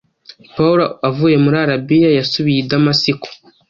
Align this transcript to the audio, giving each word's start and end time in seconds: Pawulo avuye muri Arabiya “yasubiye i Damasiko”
Pawulo 0.55 0.85
avuye 1.09 1.35
muri 1.43 1.57
Arabiya 1.65 2.09
“yasubiye 2.17 2.59
i 2.61 2.67
Damasiko” 2.69 3.27